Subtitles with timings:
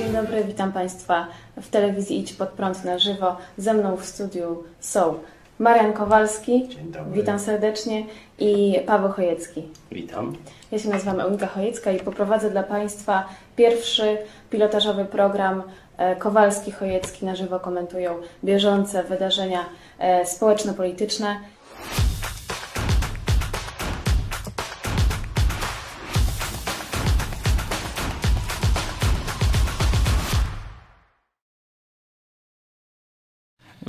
[0.00, 1.26] Dzień dobry, witam Państwa
[1.56, 3.36] w telewizji Idź Pod Prąd na żywo.
[3.58, 5.14] Ze mną w studiu są
[5.58, 7.12] Marian Kowalski, Dzień dobry.
[7.12, 8.06] witam serdecznie,
[8.38, 9.62] i Paweł Chojecki.
[9.92, 10.36] Witam.
[10.72, 14.18] Ja się nazywam Eunika Chojecka i poprowadzę dla Państwa pierwszy
[14.50, 15.62] pilotażowy program
[15.96, 18.14] e, Kowalski-Chojecki na żywo komentują
[18.44, 19.64] bieżące wydarzenia
[19.98, 21.36] e, społeczno-polityczne.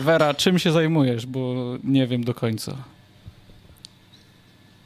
[0.01, 2.77] Wera, czym się zajmujesz, bo nie wiem do końca.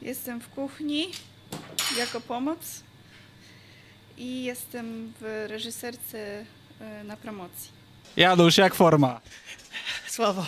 [0.02, 1.06] Jestem w kuchni
[1.98, 2.58] jako pomoc
[4.18, 6.44] i jestem w reżyserce
[6.80, 7.70] e, na promocji.
[8.16, 9.20] Janusz, jak forma?
[10.08, 10.46] Słabo,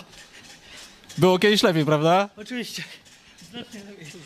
[1.17, 2.29] Było kiedyś lepiej, prawda?
[2.37, 2.83] oczywiście.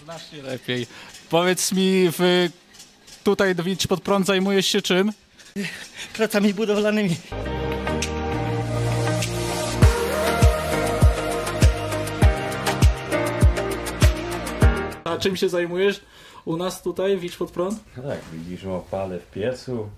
[0.03, 0.87] Znacznie lepiej.
[1.29, 2.49] Powiedz mi, w,
[3.23, 5.13] tutaj Idź Pod Prąd zajmujesz się czym?
[6.13, 7.15] Pracami budowlanymi.
[15.13, 16.01] A czym się zajmujesz
[16.45, 17.79] u nas tutaj w Idź Pod Prąd?
[17.95, 19.89] Tak, widzisz, opalę w piecu.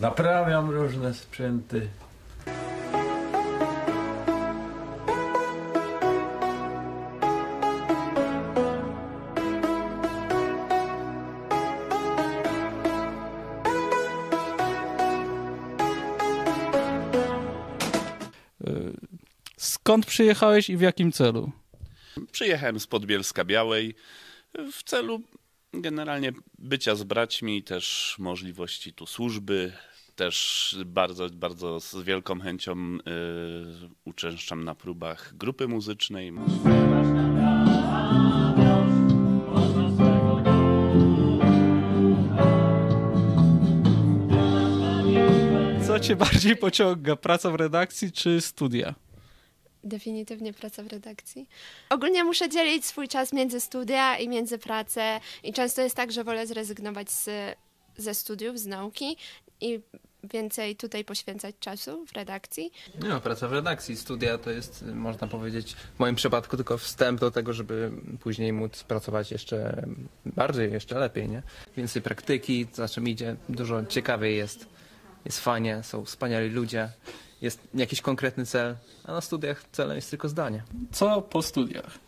[0.00, 1.88] Naprawiam różne sprzęty.
[19.56, 21.50] Skąd przyjechałeś i w jakim celu?
[22.32, 23.94] Przyjechałem z Podbielska Białej
[24.72, 25.22] w celu
[25.72, 29.72] generalnie bycia z braćmi, też możliwości tu służby.
[30.16, 32.98] Też bardzo, bardzo z wielką chęcią y,
[34.04, 36.32] uczęszczam na próbach grupy muzycznej.
[45.86, 47.16] Co cię bardziej pociąga?
[47.16, 49.05] Praca w redakcji czy studia?
[49.86, 51.48] Definitywnie praca w redakcji.
[51.90, 56.24] Ogólnie muszę dzielić swój czas między studia i między pracę i często jest tak, że
[56.24, 57.28] wolę zrezygnować z,
[57.96, 59.16] ze studiów, z nauki
[59.60, 59.80] i
[60.24, 62.72] więcej tutaj poświęcać czasu w redakcji.
[63.08, 67.30] No, praca w redakcji, studia to jest, można powiedzieć, w moim przypadku tylko wstęp do
[67.30, 69.86] tego, żeby później móc pracować jeszcze
[70.26, 71.42] bardziej, jeszcze lepiej, nie?
[71.76, 74.66] Więcej praktyki, za czym idzie, dużo ciekawiej jest,
[75.24, 76.88] jest fajnie, są wspaniali ludzie,
[77.42, 80.62] jest jakiś konkretny cel, a na studiach celem jest tylko zdanie.
[80.92, 81.98] Co po studiach?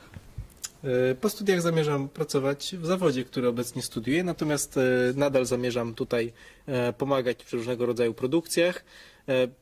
[0.84, 4.80] E, Po studiach zamierzam pracować w zawodzie, który obecnie studiuję, natomiast e,
[5.14, 6.32] nadal zamierzam tutaj
[6.66, 8.84] e, pomagać przy różnego rodzaju produkcjach.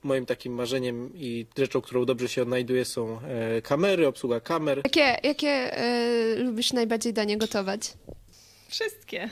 [0.03, 3.19] Moim takim marzeniem i rzeczą, którą dobrze się odnajduję są
[3.63, 4.81] kamery, obsługa kamer.
[4.85, 5.83] Jakie, jakie
[6.35, 7.93] y, lubisz najbardziej danie gotować?
[8.69, 9.31] Wszystkie.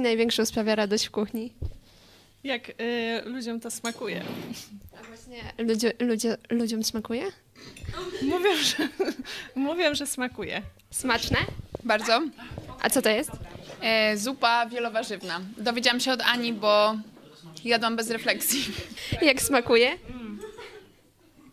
[0.00, 1.52] Ci największą sprawia radość w kuchni?
[2.44, 4.22] Jak y, ludziom to smakuje.
[5.00, 7.24] A właśnie ludzie, ludzie, ludziom smakuje?
[8.22, 8.88] Mówią, że,
[9.68, 10.62] mówią, że smakuje.
[10.90, 11.38] Smaczne?
[11.84, 12.22] Bardzo.
[12.82, 13.30] A co to jest?
[13.80, 15.40] E, zupa wielowarzywna.
[15.58, 16.94] Dowiedziałam się od Ani, bo
[17.64, 18.64] jadłam bez refleksji.
[19.28, 19.98] Jak smakuje?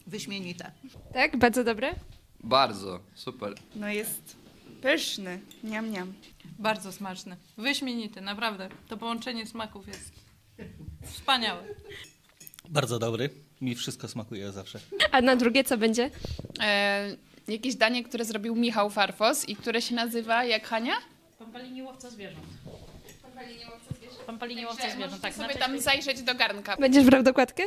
[0.08, 0.72] Wyśmienite.
[1.14, 1.38] Tak?
[1.38, 1.94] Bardzo dobre?
[2.40, 3.56] Bardzo, super.
[3.76, 4.37] No jest
[4.88, 5.40] pyszny.
[5.64, 6.14] Niam, niam.
[6.60, 7.38] Bardzo smaczny.
[7.58, 8.70] Wyśmienity, naprawdę.
[8.88, 10.12] To połączenie smaków jest
[11.06, 11.64] wspaniałe.
[12.70, 13.30] Bardzo dobry.
[13.62, 14.80] Mi wszystko smakuje zawsze.
[15.12, 16.10] A na drugie co będzie?
[16.62, 17.18] E,
[17.48, 20.96] jakieś danie, które zrobił Michał Farfos i które się nazywa jak Hania?
[21.40, 22.46] Pampalini łowca zwierząt.
[24.26, 25.34] Pampalini łowca zwierząt, tak.
[25.34, 26.78] Sobie tam zajrzeć do garnka.
[26.78, 27.64] Będziesz brał dokładkę?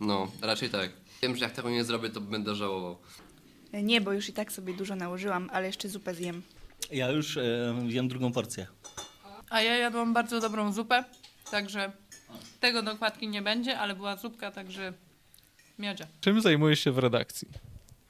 [0.00, 0.90] No, raczej tak.
[1.22, 2.96] Wiem, że jak tego nie zrobię, to będę żałował.
[3.72, 6.42] Nie, bo już i tak sobie dużo nałożyłam, ale jeszcze zupę zjem.
[6.92, 8.66] Ja już e, wiem drugą porcję.
[9.50, 11.04] A ja jadłam bardzo dobrą zupę,
[11.50, 11.92] także
[12.60, 14.92] tego dokładki nie będzie, ale była zupka, także
[15.78, 16.06] miodzia.
[16.20, 17.48] Czym zajmujesz się w redakcji?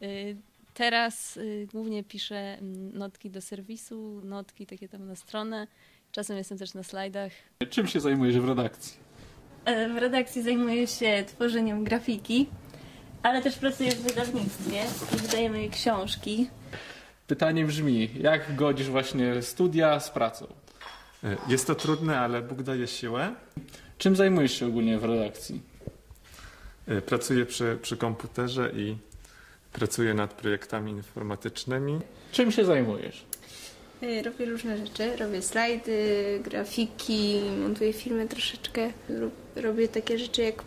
[0.02, 0.36] Y,
[0.74, 5.66] Teraz y, głównie piszę mm, notki do serwisu, notki takie tam na stronę.
[6.12, 7.32] Czasem jestem też na slajdach.
[7.70, 8.96] Czym się zajmujesz w redakcji?
[9.64, 12.46] E, W redakcji zajmuję się tworzeniem grafiki,
[13.26, 14.82] ale też pracuję w wydawnictwie
[15.14, 16.50] i wydajemy książki.
[17.26, 20.46] Pytanie brzmi, jak godzisz właśnie studia z pracą?
[21.48, 23.34] Jest to trudne, ale Bóg daje siłę.
[23.98, 25.60] Czym zajmujesz się ogólnie w redakcji?
[27.06, 28.96] Pracuję przy, przy komputerze i
[29.72, 32.00] Pracuję nad projektami informatycznymi.
[32.32, 33.24] Czym się zajmujesz?
[34.02, 38.90] Y, Robię różne rzeczy, robię slajdy, grafiki, montuję filmy troszeczkę.
[39.08, 40.62] Ro- Robię takie rzeczy jak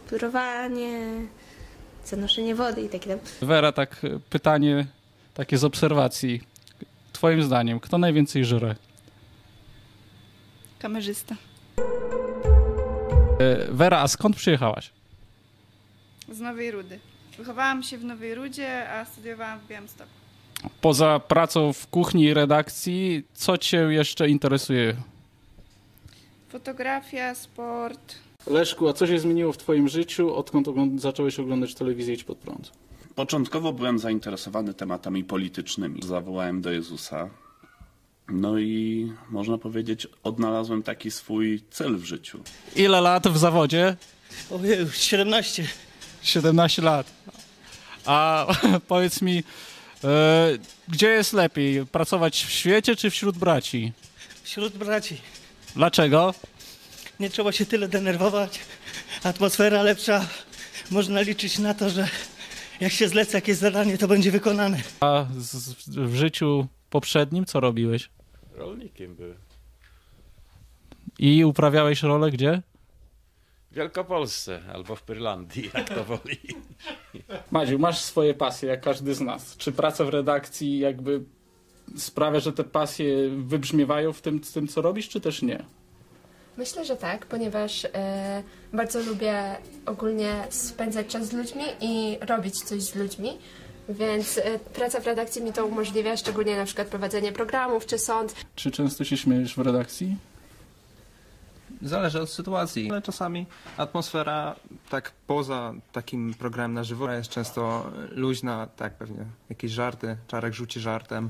[2.10, 3.20] pudrowanie, zanoszenie wody i takie tam.
[3.48, 4.86] Wera, tak e, pytanie
[5.34, 6.42] takie z obserwacji.
[7.14, 8.76] Twoim zdaniem, kto najwięcej żre?
[10.80, 11.36] Kamerzysta.
[13.40, 14.92] E, Wera, a skąd przyjechałaś?
[16.32, 17.00] Z Nowej Rudy.
[17.38, 20.10] Wychowałam się w Nowej Rudzie, a studiowałam w Białymstoku.
[20.82, 24.96] Poza pracą w kuchni i redakcji, co cię jeszcze interesuje?
[26.50, 28.16] Fotografia, sport.
[28.48, 32.38] Leszku, a co się zmieniło w twoim życiu, odkąd ogląd- zacząłeś oglądać telewizję Idź Pod
[32.38, 32.72] Prąd?
[33.16, 36.02] Początkowo byłem zainteresowany tematami politycznymi.
[36.04, 37.30] Zawołałem do Jezusa.
[38.30, 42.40] No i można powiedzieć, odnalazłem taki swój cel w życiu.
[42.76, 43.98] Ile lat w zawodzie?
[44.52, 45.68] Ojej, 17.
[46.22, 47.12] 17 lat.
[48.06, 48.48] A
[48.88, 49.44] powiedz mi,
[50.04, 50.50] e,
[50.88, 51.86] gdzie jest lepiej?
[51.86, 53.92] Pracować w świecie czy wśród braci?
[54.44, 55.18] Wśród braci.
[55.76, 56.34] Dlaczego?
[57.20, 58.60] Nie trzeba się tyle denerwować.
[59.24, 60.28] Atmosfera lepsza.
[60.92, 62.08] Można liczyć na to, że
[62.80, 64.82] jak się zleca jakieś zadanie, to będzie wykonane.
[65.00, 68.10] A z, w życiu poprzednim co robiłeś?
[68.56, 69.38] Rolnikiem byłem.
[71.20, 72.62] I uprawiałeś rolę gdzie?
[73.72, 76.38] W Wielkopolsce albo w Pyrlandii, jak to woli.
[77.52, 79.58] Madziu, masz swoje pasje, jak każdy z nas.
[79.58, 81.24] Czy praca w redakcji jakby
[81.98, 85.64] sprawia, że te pasje wybrzmiewają w tym, w tym co robisz, czy też nie?
[86.58, 88.44] Myślę, że tak, ponieważ e,
[88.74, 89.56] bardzo lubię
[89.86, 93.38] ogólnie spędzać czas z ludźmi i robić coś z ludźmi.
[93.90, 98.36] Więc e, praca w redakcji mi to umożliwia, szczególnie na przykład prowadzenie programów czy sąd.
[98.56, 100.18] Czy często się śmiejesz w redakcji?
[101.82, 103.46] Zależy od sytuacji, ale czasami
[103.78, 104.56] atmosfera
[104.90, 110.80] tak poza takim programem na żywo jest często luźna, tak pewnie jakieś żarty, Czarek rzuci
[110.80, 111.30] żartem.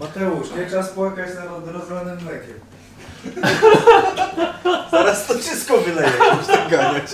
[0.00, 2.60] Mateusz, nie czas płakać nad rozlanym mlekiem.
[4.90, 7.10] Zaraz to wszystko wyleje, musisz tak ganiać.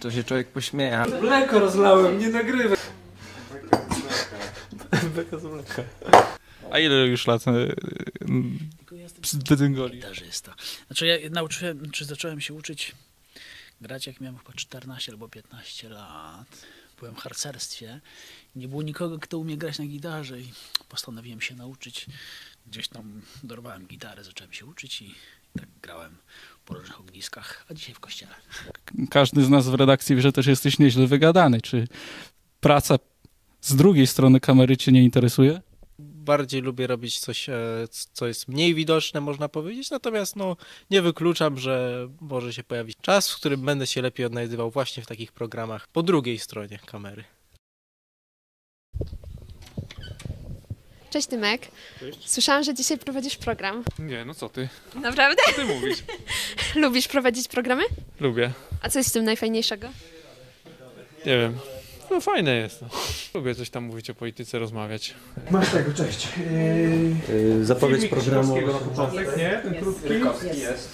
[0.00, 1.04] To się człowiek pośmieje.
[1.20, 2.78] Mleko rozlałem, nie nagrywaj.
[5.14, 5.82] Beka z mleka.
[6.70, 7.52] A ile już lat e,
[9.56, 9.94] Dyngoli?
[9.94, 10.54] Gitarzysta.
[10.86, 12.94] Znaczy ja nauczyłem, czy zacząłem się uczyć
[13.80, 16.66] grać jak miałem chyba 14 albo 15 lat.
[16.98, 18.00] Byłem w harcerstwie.
[18.56, 20.52] Nie było nikogo, kto umie grać na gitarze i
[20.88, 22.06] postanowiłem się nauczyć.
[22.70, 25.14] Gdzieś tam dorwałem gitarę, zacząłem się uczyć i
[25.58, 26.16] tak grałem
[26.64, 28.34] po różnych ogniskach, a dzisiaj w kościele.
[29.10, 31.60] Każdy z nas w redakcji wie, że też jesteś nieźle wygadany.
[31.60, 31.88] Czy
[32.60, 32.98] praca
[33.60, 35.60] z drugiej strony kamery cię nie interesuje?
[35.98, 37.54] Bardziej lubię robić coś, e,
[38.12, 40.56] co jest mniej widoczne, można powiedzieć, natomiast no,
[40.90, 45.06] nie wykluczam, że może się pojawić czas, w którym będę się lepiej odnajdywał właśnie w
[45.06, 47.24] takich programach po drugiej stronie kamery.
[51.10, 51.62] Cześć Tymek.
[52.26, 53.84] Słyszałam, że dzisiaj prowadzisz program.
[53.98, 54.68] Nie, no co ty?
[54.94, 55.42] Naprawdę?
[55.46, 55.98] Co ty mówisz?
[56.74, 57.82] Lubisz prowadzić programy?
[58.20, 58.50] Lubię.
[58.82, 59.88] A co jest w tym najfajniejszego?
[61.26, 61.58] Nie wiem.
[62.10, 62.82] No fajne jest.
[62.82, 62.88] No.
[63.34, 65.14] Lubię coś tam mówić o polityce, rozmawiać.
[65.50, 66.28] Masz tego, cześć.
[67.62, 68.44] zapowiedź Filmik programu.
[68.56, 69.60] Śląskiego na początek, nie?
[69.62, 70.60] Ten krótki.
[70.60, 70.88] jest.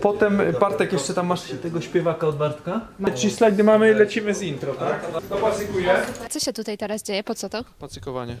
[0.00, 2.80] Potem Bartek jeszcze tam masz tego śpiewaka od Bartka.
[3.16, 5.06] Ci slajdy mamy, lecimy z intro, tak?
[5.28, 5.94] To pacykuję.
[6.30, 7.24] Co się tutaj teraz dzieje?
[7.24, 7.64] Po co to?
[7.78, 8.36] Pacykowanie.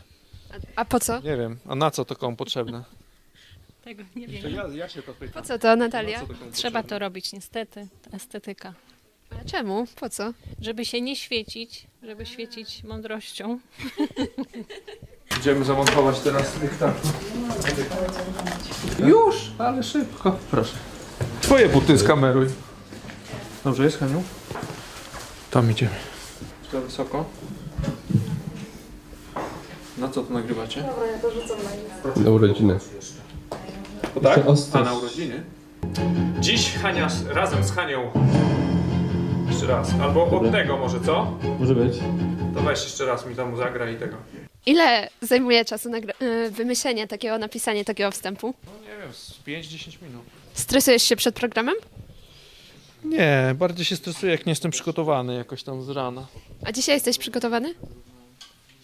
[0.76, 1.20] A po co?
[1.20, 2.84] Nie wiem, a na co to komu potrzebne?
[3.84, 4.42] Tego nie wiem.
[4.42, 5.42] To ja, ja się to pytam.
[5.42, 6.20] Po co to, Natalia?
[6.20, 6.88] Na co to komu Trzeba potrzebne?
[6.88, 7.86] to robić, niestety.
[8.10, 8.72] To estetyka.
[9.30, 9.86] Ale czemu?
[10.00, 10.32] Po co?
[10.60, 13.58] Żeby się nie świecić, żeby świecić mądrością.
[15.40, 17.12] Idziemy zamontować teraz dyktafon.
[19.08, 20.38] Już, ale szybko.
[20.50, 20.74] Proszę.
[21.40, 22.46] Twoje buty skameruj.
[23.64, 24.22] Dobrze jest, Haniu?
[25.50, 25.94] Tam idziemy.
[26.72, 27.24] Za wysoko.
[30.16, 30.82] Co to nagrywacie?
[30.82, 31.56] Dobra, ja to rzucam
[32.16, 32.78] na Na urodziny.
[34.16, 34.40] O tak?
[34.72, 35.42] A na urodziny?
[36.40, 38.10] Dziś Hania razem z Hanią.
[39.50, 39.90] Jeszcze raz.
[40.02, 41.38] Albo od tego może, co?
[41.60, 41.98] Może być.
[42.54, 44.16] To weź jeszcze raz mi tam zagra i tego.
[44.66, 48.54] Ile zajmuje czasu nagra- y, wymyślenie takiego, napisanie takiego wstępu?
[48.66, 50.22] No nie wiem, z 5-10 minut.
[50.54, 51.74] Stresujesz się przed programem?
[53.04, 56.26] Nie, bardziej się stresuję, jak nie jestem przygotowany jakoś tam z rana.
[56.64, 57.74] A dzisiaj jesteś przygotowany?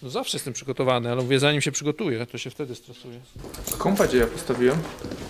[0.02, 3.20] No zawsze jestem przygotowany, ale mówię, zanim się przygotuję, to się wtedy stresuję.
[3.78, 4.78] Kompa gdzie ja postawiłem?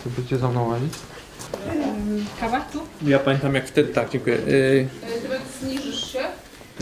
[0.05, 0.93] To będzie za mną łazić.
[2.41, 2.81] Kawa tu?
[3.03, 4.37] Ja pamiętam jak wtedy, tak, dziękuję.
[4.37, 4.89] Yy,
[5.23, 6.21] Chyba zniżysz się?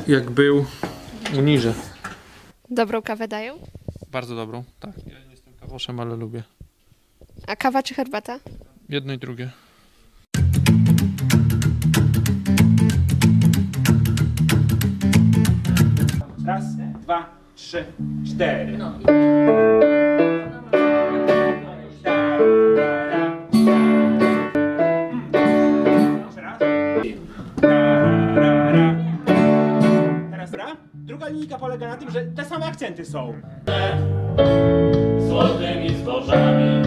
[0.09, 0.67] jak był
[1.39, 1.75] uniżę.
[2.71, 3.59] Dobrą kawę dają?
[4.11, 4.93] Bardzo dobrą, tak.
[5.07, 6.43] Ja nie jestem kawoszem, ale lubię.
[7.47, 8.39] A kawa czy herbata?
[8.89, 9.51] Jedno i drugie.
[16.47, 16.65] Raz,
[17.71, 17.85] trzy,
[18.27, 18.79] cztery.
[30.31, 30.77] Teraz ra.
[30.95, 33.35] Druga linijka polega na tym, że te same akcenty są.
[35.29, 36.80] Złotymi zbożami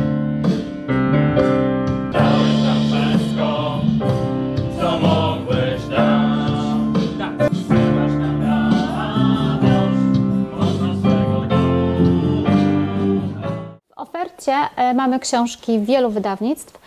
[14.43, 16.79] ofercie e, mamy książki wielu wydawnictw,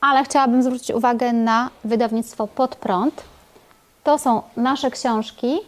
[0.00, 3.22] ale chciałabym zwrócić uwagę na wydawnictwo Pod Prąd.
[4.04, 5.58] To są nasze książki,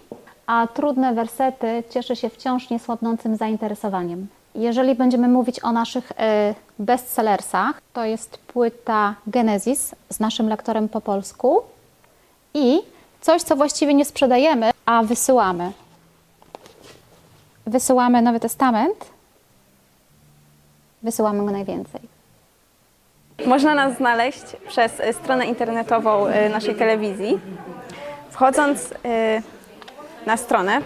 [0.46, 4.26] a trudne wersety cieszy się wciąż niesłabnącym zainteresowaniem.
[4.54, 11.00] Jeżeli będziemy mówić o naszych e, bestsellersach, to jest płyta Genesis z naszym lektorem po
[11.00, 11.60] polsku
[12.54, 12.80] i
[13.20, 15.72] coś, co właściwie nie sprzedajemy, a wysyłamy.
[17.66, 19.17] Wysyłamy Nowy Testament,
[21.02, 22.00] wysyłamy go najwięcej.
[23.46, 27.40] Można nas znaleźć przez stronę internetową y, naszej telewizji.
[28.30, 28.94] Wchodząc y,
[30.26, 30.80] na stronę,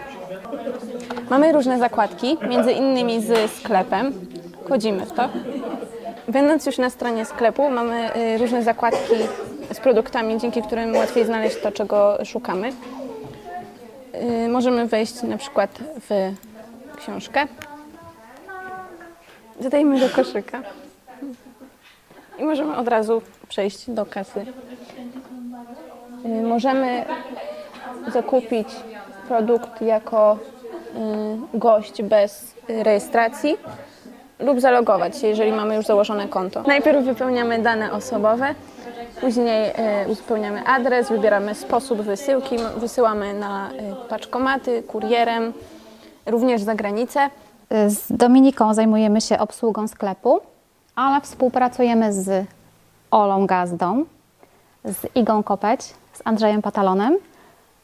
[1.31, 4.13] mamy różne zakładki, między innymi z sklepem.
[4.65, 5.29] Wchodzimy w to.
[6.29, 9.15] Będąc już na stronie sklepu, mamy y, różne zakładki
[9.73, 12.73] z produktami, dzięki którym łatwiej znaleźć to, czego szukamy.
[14.49, 15.79] Możemy wejść na przykład
[16.09, 16.33] w
[16.97, 17.47] książkę.
[19.63, 20.63] Dodajmy do koszyka.
[22.39, 24.47] I możemy od razu przejść do kasy.
[26.25, 27.05] Y, Możemy
[28.13, 28.69] zakupić
[29.29, 30.39] produkt jako
[31.55, 33.57] y, gość bez rejestracji
[34.39, 36.63] lub zalogować się, jeżeli mamy już założone konto.
[36.67, 38.55] Najpierw wypełniamy dane osobowe,
[39.21, 43.71] później y, uzupełniamy adres, wybieramy sposób wysyłki, wysyłamy na
[44.09, 45.53] paczkomaty, kurierem,
[46.27, 47.31] również za granicę.
[47.87, 50.41] Z Dominiką zajmujemy się obsługą sklepu,
[50.97, 52.47] ale współpracujemy z
[53.11, 54.05] Olą Gazdą,
[54.85, 57.19] z Igą Kopeć, z Andrzejem Patalonem,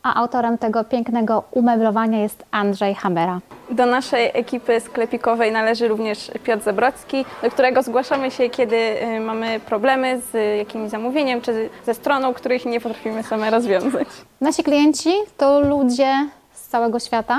[0.03, 3.41] a autorem tego pięknego umeblowania jest Andrzej Hamera.
[3.71, 9.61] Do naszej ekipy sklepikowej należy również Piotr Zabrocki, do którego zgłaszamy się, kiedy y, mamy
[9.61, 14.09] problemy z jakimś zamówieniem czy ze stroną, których nie potrafimy same rozwiązać.
[14.41, 17.39] Nasi klienci to ludzie z całego świata.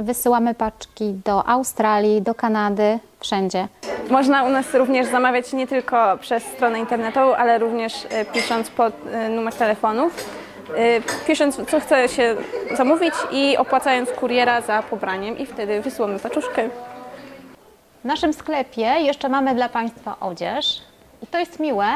[0.00, 3.68] Wysyłamy paczki do Australii, do Kanady, wszędzie.
[4.10, 8.94] Można u nas również zamawiać nie tylko przez stronę internetową, ale również y, pisząc pod
[8.94, 10.30] y, numer telefonów,
[10.70, 12.36] y, pisząc co chce się
[12.76, 16.68] zamówić i opłacając kuriera za pobraniem i wtedy wysyłamy paczuszkę.
[18.02, 20.82] W naszym sklepie jeszcze mamy dla Państwa odzież.
[21.22, 21.86] I to jest miłe,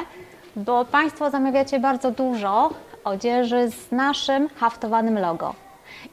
[0.56, 2.70] bo Państwo zamawiacie bardzo dużo
[3.04, 5.54] odzieży z naszym haftowanym logo.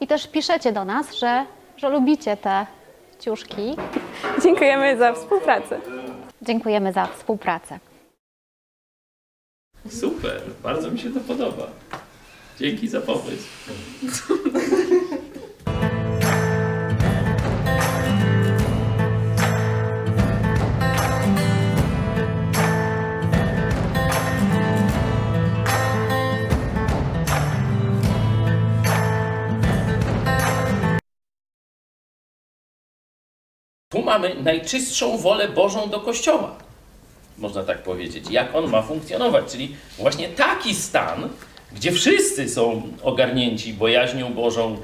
[0.00, 1.44] I też piszecie do nas, że,
[1.82, 2.66] że lubicie te
[3.20, 3.76] ciuszki.
[4.42, 5.80] Dziękujemy za współpracę.
[6.42, 7.78] Dziękujemy za współpracę.
[9.90, 11.66] Super, bardzo mi się to podoba.
[12.58, 13.48] Dzięki za pomysł.
[34.12, 36.54] Mamy najczystszą wolę Bożą do Kościoła.
[37.38, 38.24] Można tak powiedzieć.
[38.30, 39.44] Jak on ma funkcjonować?
[39.52, 41.28] Czyli właśnie taki stan,
[41.72, 44.76] gdzie wszyscy są ogarnięci bojaźnią Bożą,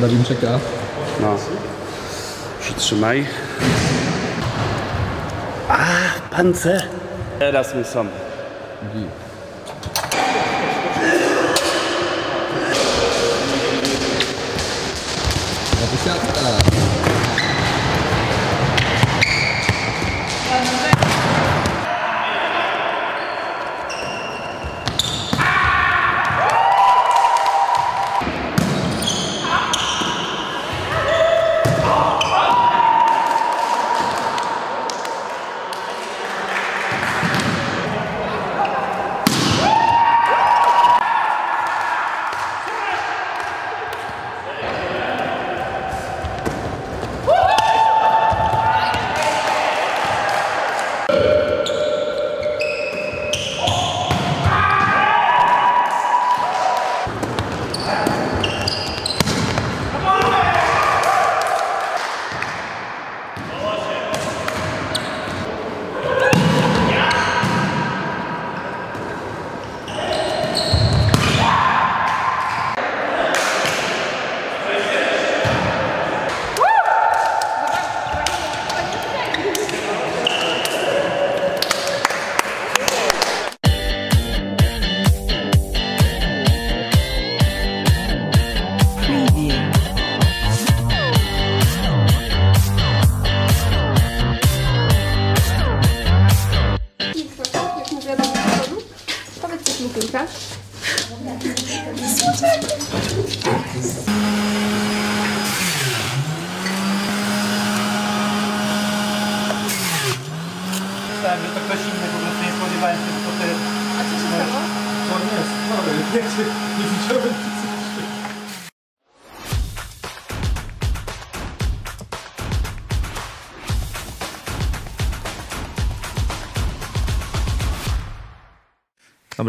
[0.00, 0.58] karabinczyka.
[1.20, 1.36] No.
[2.60, 3.26] Przytrzymaj.
[5.68, 5.78] A,
[6.30, 6.82] pancer.
[7.38, 7.98] Teraz my są.
[8.00, 9.29] Jak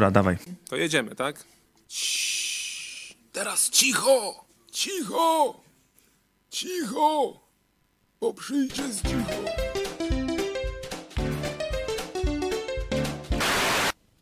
[0.01, 0.37] Dobra, dawaj.
[0.69, 1.43] To jedziemy, tak?
[3.31, 4.45] Teraz cicho!
[4.71, 5.61] Cicho!
[6.49, 7.39] Cicho!
[8.21, 9.31] Bo przyjdzie z cicho.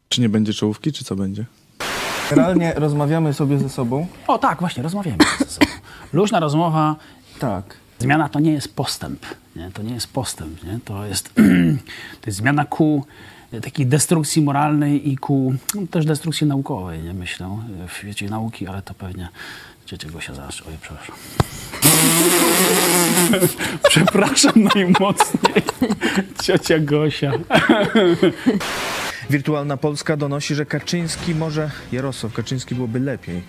[0.10, 1.46] Czy nie będzie czołówki, czy co będzie?
[2.30, 4.08] Generalnie rozmawiamy sobie ze sobą.
[4.28, 5.72] O tak, właśnie, rozmawiamy ze sobą.
[6.14, 6.96] Luźna rozmowa.
[7.40, 7.78] Tak.
[8.00, 9.26] Zmiana to nie jest postęp.
[9.56, 9.72] Nie?
[9.72, 10.64] To nie jest postęp.
[10.64, 10.80] Nie?
[10.86, 11.34] To, jest,
[12.22, 13.06] to jest zmiana ku
[13.62, 17.58] takiej destrukcji moralnej i ku no, też destrukcji naukowej, nie myślę,
[17.88, 19.30] w świecie nauki, ale to pewnie
[19.86, 20.62] ciocia Gosia zaraz...
[20.68, 21.16] Oj, przepraszam.
[23.90, 25.64] przepraszam najmocniej.
[26.44, 27.32] Ciocia Gosia.
[29.30, 31.72] Wirtualna Polska donosi, że Kaczyński może...
[31.92, 33.42] Jarosław Kaczyński byłoby lepiej.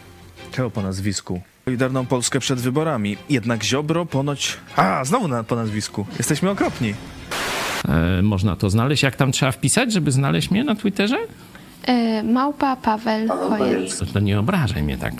[0.52, 1.40] Czego po nazwisku?
[1.64, 3.16] Solidarną Polskę przed wyborami.
[3.28, 4.56] Jednak Ziobro ponoć...
[4.76, 6.06] A, znowu na, po nazwisku.
[6.18, 6.94] Jesteśmy okropni.
[7.88, 9.02] E, można to znaleźć.
[9.02, 11.16] Jak tam trzeba wpisać, żeby znaleźć mnie na Twitterze?
[11.86, 13.98] E, małpa Paweł Chojec.
[13.98, 15.14] To, to nie obrażaj mnie tak.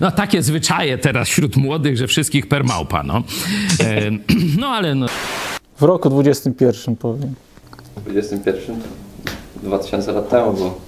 [0.00, 3.22] No takie zwyczaje teraz wśród młodych, że wszystkich per małpa, no.
[3.80, 4.10] E,
[4.58, 5.06] no ale no.
[5.76, 7.34] W roku 21 powiem.
[8.06, 8.80] 21?
[9.62, 10.80] 2000 lat temu było.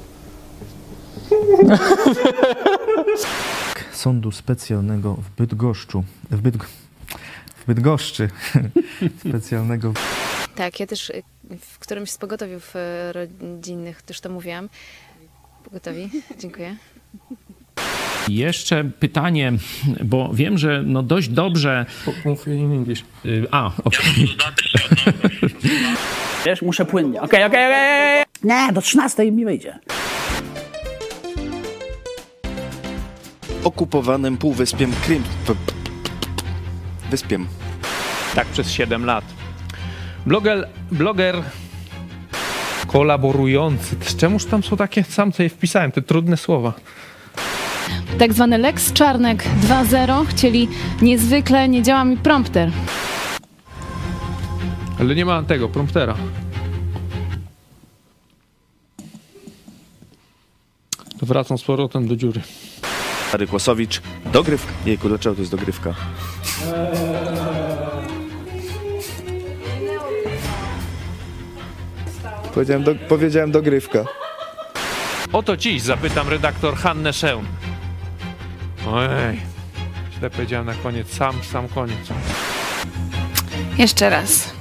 [3.93, 6.05] Sądu specjalnego w Bydgoszczu.
[6.31, 6.67] W, Bydg...
[7.63, 8.29] w Bydgoszczy.
[9.29, 9.93] specjalnego...
[10.55, 11.23] Tak, ja też y,
[11.61, 14.69] w którymś z pogotowiów y, rodzinnych też to mówiłam.
[15.65, 16.77] Pogotowi, dziękuję.
[18.29, 19.53] Jeszcze pytanie,
[20.05, 21.87] bo wiem, że no dość dobrze...
[22.25, 23.05] Mów in English.
[23.25, 24.37] Y, A, okej.
[26.47, 27.23] Wiesz, muszę płynnie.
[27.23, 28.25] Okej, okej, okej.
[28.45, 29.79] Nie, do 13 mi wyjdzie.
[33.65, 35.25] Okupowanym półwyspiem Krym...
[37.13, 37.47] Wyspiem.
[38.35, 39.25] Tak, przez 7 lat.
[40.27, 41.43] Bloger, bloger
[42.87, 43.97] kolaborujący.
[44.17, 46.73] Czemuż tam są takie, sam sobie wpisałem, te trudne słowa.
[48.19, 50.69] Tak zwany Lex Czarnek 2.0 chcieli
[51.03, 52.71] niezwykle, nie działa mi prompter.
[55.01, 56.15] Ale nie ma tego, promptera.
[61.19, 62.41] To wracam z powrotem do dziury.
[63.33, 64.01] Stary Kłosowicz.
[64.33, 64.73] Dogrywka.
[64.87, 65.95] Jejku, dlaczego to jest dogrywka?
[72.55, 74.05] Powiedziałem, do, powiedziałem dogrywka.
[75.33, 77.47] Oto dziś zapytam redaktor Hannę Szeun.
[78.87, 79.41] Ojej,
[80.19, 82.09] źle powiedziałem na koniec, sam, sam koniec.
[83.79, 84.53] Jeszcze raz.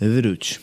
[0.00, 0.60] Wróć.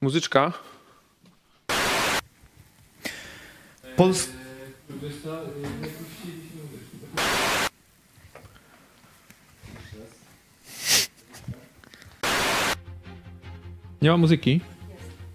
[0.00, 0.69] Muzyczka.
[4.00, 4.28] Pols...
[14.02, 14.60] Nie ma muzyki?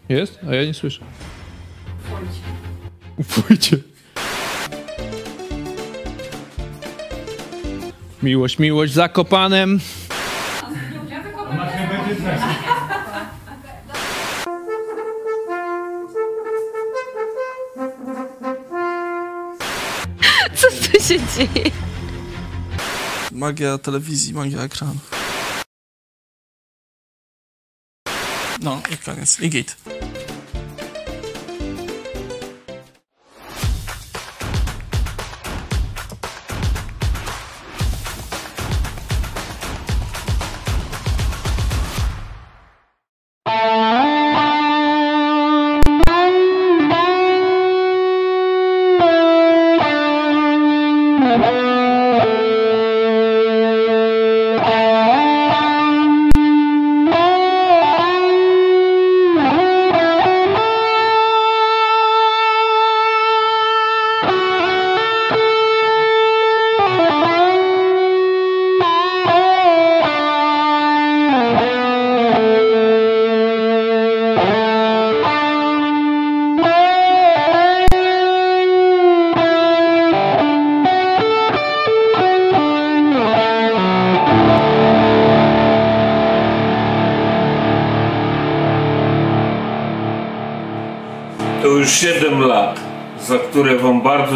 [0.09, 0.39] Jest?
[0.49, 1.05] A ja nie słyszę.
[3.35, 3.77] Pójdzie.
[8.23, 9.79] Miłość, miłość Zakopanem.
[21.35, 21.71] Dzieje?
[23.31, 24.99] Magia telewizji, magia ekranu.
[28.61, 29.39] No i koniec.
[29.39, 29.75] I git.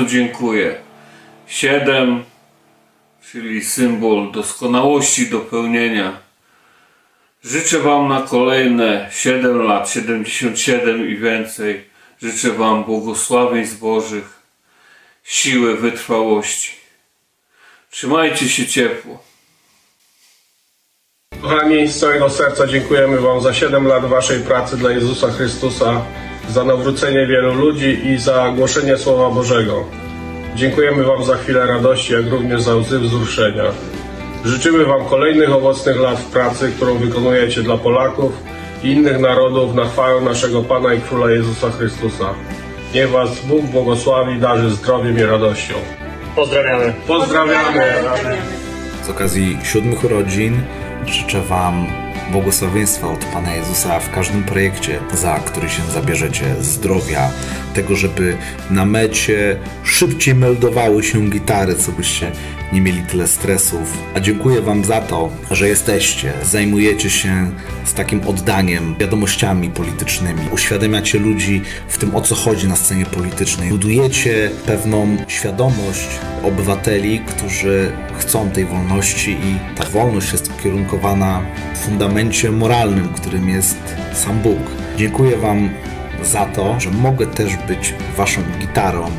[0.09, 0.75] Dziękuję.
[1.47, 2.23] 7,
[3.31, 6.19] czyli symbol doskonałości dopełnienia.
[7.43, 11.89] Życzę Wam na kolejne 7 lat, 77 i więcej.
[12.21, 14.41] Życzę Wam błogosławieństw Bożych,
[15.23, 16.71] siły, wytrwałości.
[17.89, 19.23] Trzymajcie się ciepło.
[21.41, 26.05] Kochani, z całego serca dziękujemy Wam za 7 lat Waszej pracy dla Jezusa Chrystusa,
[26.49, 29.83] za nawrócenie wielu ludzi i za głoszenie Słowa Bożego.
[30.55, 33.63] Dziękujemy Wam za chwilę radości, jak również za łzy wzruszenia.
[34.45, 38.31] Życzymy Wam kolejnych owocnych lat w pracy, którą wykonujecie dla Polaków
[38.83, 42.33] i innych narodów na chwałę naszego Pana i Króla Jezusa Chrystusa.
[42.93, 45.73] Niech Was Bóg błogosławi, darzy zdrowiem i radością.
[46.35, 46.93] Pozdrawiamy.
[47.07, 47.83] Pozdrawiamy.
[49.03, 50.61] Z okazji siódmych urodzin
[51.05, 57.31] życzę Wam błogosławieństwa od Pana Jezusa w każdym projekcie, za który się zabierzecie, zdrowia,
[57.73, 58.37] tego, żeby
[58.69, 62.31] na mecie szybciej meldowały się gitary, co byście
[62.73, 63.97] nie mieli tyle stresów.
[64.15, 67.51] A dziękuję Wam za to, że jesteście, zajmujecie się
[67.85, 73.69] z takim oddaniem wiadomościami politycznymi, uświadamiacie ludzi w tym, o co chodzi na scenie politycznej,
[73.69, 76.07] budujecie pewną świadomość
[76.43, 81.41] obywateli, którzy chcą tej wolności i ta wolność jest ukierunkowana
[81.75, 83.77] w fundamencie moralnym, którym jest
[84.13, 84.59] sam Bóg.
[84.97, 85.69] Dziękuję Wam
[86.23, 89.11] za to, że mogę też być Waszą gitarą,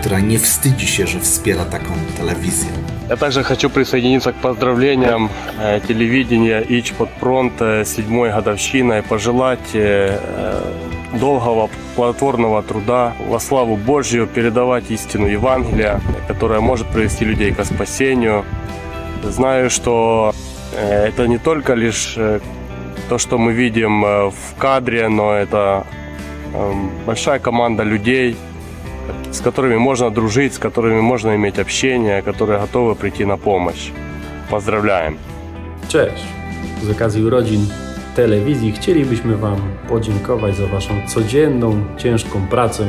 [0.00, 2.91] która nie wstydzi się, że wspiera taką telewizję.
[3.12, 5.28] Я также хочу присоединиться к поздравлениям
[5.60, 10.18] э, телевидения ИЧ под фронт э, седьмой годовщиной, пожелать э,
[11.20, 18.46] долгого плодотворного труда во славу Божью, передавать истину Евангелия, которая может привести людей к спасению.
[19.22, 20.34] Знаю, что
[20.74, 22.14] это не только лишь
[23.10, 25.84] то, что мы видим в кадре, но это
[26.54, 26.72] э,
[27.04, 28.36] большая команда людей,
[29.31, 33.91] с которыми можно дружить, с которыми можно иметь общение, которые готовы прийти на помощь.
[34.49, 35.17] Поздравляем!
[35.87, 36.23] Cześć!
[36.83, 37.67] Z okazji urodzin
[38.15, 42.85] telewizji chcielibyśmy Wam podziękować za Waszą codzienną, ciężką pracę,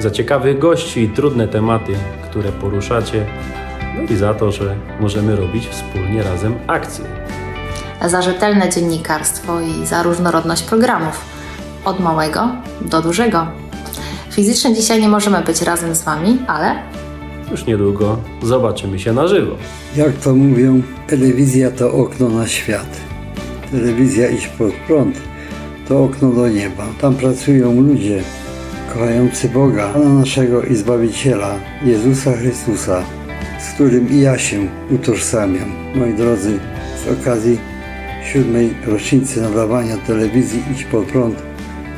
[0.00, 1.92] za ciekawych gości i trudne tematy,
[2.30, 3.26] które poruszacie,
[3.96, 7.04] no i za to, że możemy robić wspólnie razem akcje.
[8.04, 11.24] za rzetelne dziennikarstwo i za różnorodność programów,
[11.84, 12.48] od małego
[12.80, 13.46] do dużego.
[14.39, 16.75] Fizycznie dzisiaj nie możemy być razem z Wami, ale
[17.51, 19.55] Już niedługo zobaczymy się na żywo.
[19.95, 22.97] Jak to mówią, telewizja to okno na świat.
[23.71, 25.15] Telewizja Idź pod prąd
[25.87, 26.87] to okno do nieba.
[27.01, 28.23] Tam pracują ludzie
[28.93, 33.03] kochający Boga, Pana naszego i Zbawiciela, Jezusa Chrystusa,
[33.59, 35.71] z którym i ja się utożsamiam.
[35.95, 36.59] Moi drodzy,
[37.05, 37.59] z okazji
[38.33, 41.35] siódmej rocznicy nadawania telewizji Idź pod prąd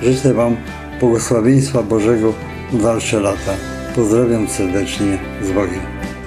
[0.04, 0.56] życzę Wam
[1.02, 2.34] błogosławieństwa Bożego
[2.74, 3.54] na dalsze lata.
[3.96, 5.82] Pozdrawiam serdecznie z Bogiem.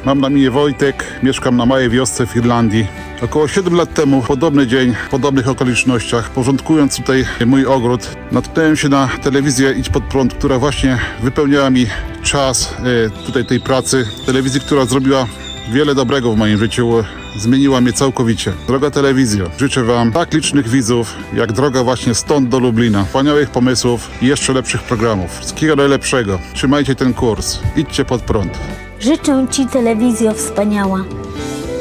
[0.04, 2.86] Mam na imię Wojtek, mieszkam na małej wiosce w Irlandii.
[3.22, 8.76] Około 7 lat temu, w podobny dzień, w podobnych okolicznościach, porządkując tutaj mój ogród, natknąłem
[8.76, 11.86] się na telewizję Idź Pod Prąd, która właśnie wypełniała mi
[12.22, 12.74] czas
[13.06, 14.06] e, tutaj tej pracy.
[14.26, 15.26] Telewizji, która zrobiła
[15.72, 17.04] wiele dobrego w moim życiu.
[17.36, 18.52] Zmieniła mnie całkowicie.
[18.66, 23.04] Droga telewizja, życzę Wam tak licznych widzów, jak droga właśnie stąd do Lublina.
[23.04, 25.38] Wspaniałych pomysłów i jeszcze lepszych programów.
[25.38, 26.38] Wszystkiego najlepszego.
[26.54, 27.58] Trzymajcie ten kurs.
[27.76, 28.58] Idźcie pod prąd.
[29.00, 31.04] Życzę Ci telewizjo wspaniała,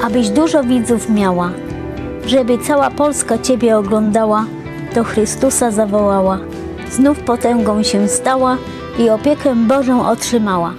[0.04, 1.52] abyś dużo widzów miała,
[2.28, 4.46] żeby cała Polska Ciebie oglądała,
[4.96, 6.39] do Chrystusa zawołała,
[6.92, 8.58] znów potęgą się stała
[9.00, 10.74] i opiekę Bożą otrzymała.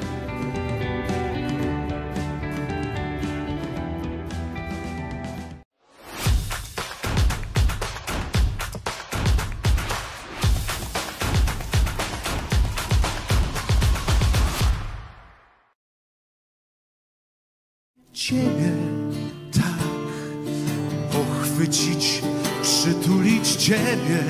[22.64, 24.24] Przytulić Ciebie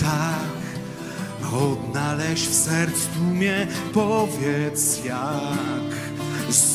[0.00, 0.58] tak,
[1.52, 5.98] odnaleźć w sercu mnie, powiedz jak.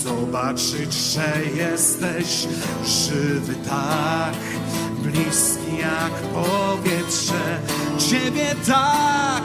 [0.03, 2.47] Zobaczyć, że jesteś
[2.85, 4.33] żywy tak,
[5.03, 7.59] bliski jak powietrze.
[8.09, 9.43] Ciebie tak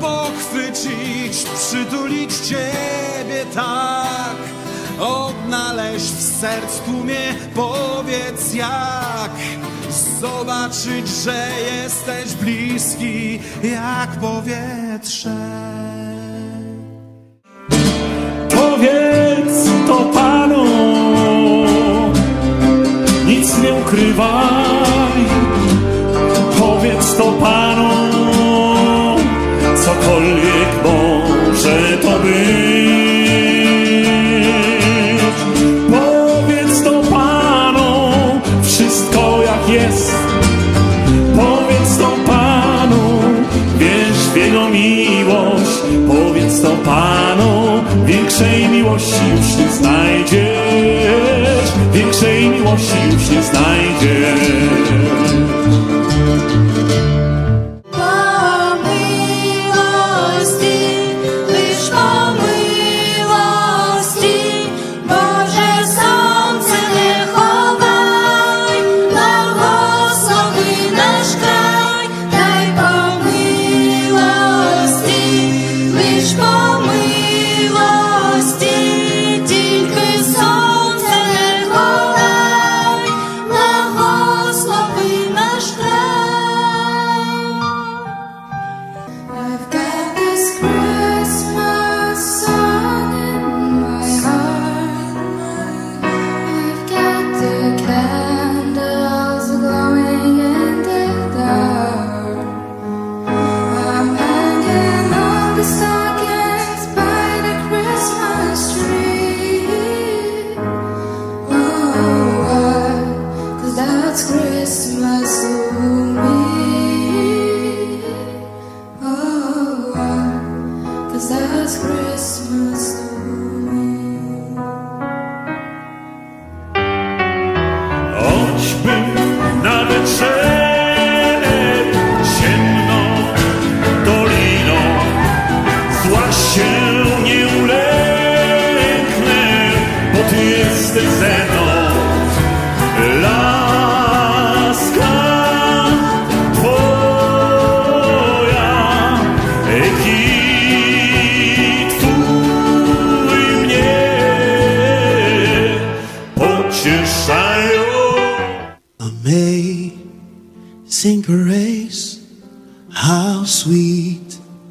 [0.00, 4.36] pochwycić, przytulić Ciebie tak
[5.00, 9.30] odnaleźć w sercu mnie, powiedz jak
[10.20, 15.36] zobaczyć, że jesteś bliski jak powietrze.
[18.50, 20.64] Powiedz to Panu,
[23.26, 24.79] nic nie ukrywaj.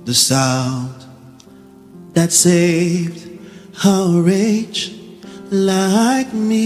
[0.10, 1.06] The sound
[2.16, 3.30] that saved
[3.86, 4.92] a wretch
[5.52, 6.58] like me.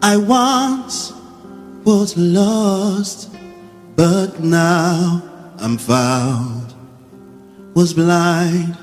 [0.00, 1.12] I once
[1.84, 3.28] was lost,
[3.94, 5.22] but now
[5.58, 6.72] I'm found.
[7.74, 8.74] Was blind,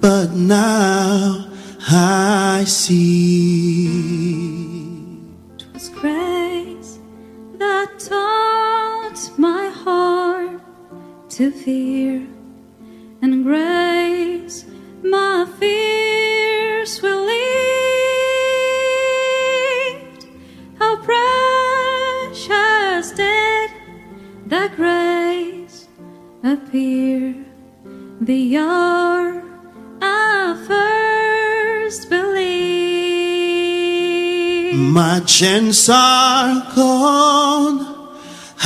[0.00, 1.48] but now
[1.90, 3.88] I see.
[5.58, 7.00] It was grace
[7.58, 10.45] that taught my heart
[11.36, 12.26] to fear,
[13.20, 14.64] and grace
[15.02, 17.76] my fears will relieved.
[20.78, 22.40] How precious
[23.10, 23.70] did
[24.46, 25.88] that grace
[26.42, 27.34] appear
[28.22, 29.42] the hour
[30.00, 32.56] I first believed.
[34.78, 37.85] My chains are gone,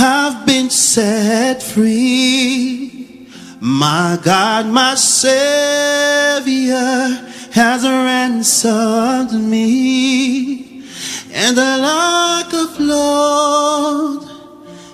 [0.00, 3.28] have been set free.
[3.60, 6.72] My God, my Savior
[7.52, 10.84] has ransomed me.
[11.34, 14.26] and the lack of Lord,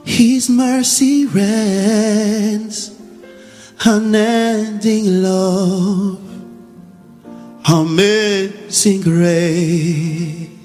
[0.05, 2.91] His mercy reigns,
[3.85, 6.19] unending love,
[7.69, 10.56] amazing grace.